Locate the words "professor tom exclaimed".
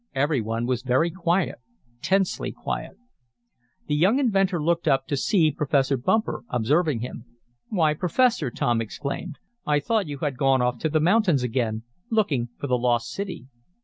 7.93-9.37